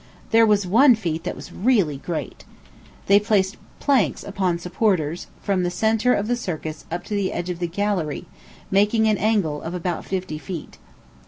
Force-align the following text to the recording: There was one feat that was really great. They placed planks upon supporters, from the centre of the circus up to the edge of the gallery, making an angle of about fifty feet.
There 0.31 0.47
was 0.47 0.65
one 0.65 0.95
feat 0.95 1.25
that 1.25 1.35
was 1.35 1.51
really 1.53 1.97
great. 1.97 2.43
They 3.05 3.19
placed 3.19 3.57
planks 3.79 4.23
upon 4.23 4.57
supporters, 4.57 5.27
from 5.43 5.61
the 5.61 5.69
centre 5.69 6.15
of 6.15 6.27
the 6.27 6.35
circus 6.35 6.85
up 6.89 7.03
to 7.03 7.13
the 7.13 7.31
edge 7.31 7.51
of 7.51 7.59
the 7.59 7.67
gallery, 7.67 8.25
making 8.71 9.05
an 9.07 9.19
angle 9.19 9.61
of 9.61 9.75
about 9.75 10.03
fifty 10.03 10.39
feet. 10.39 10.79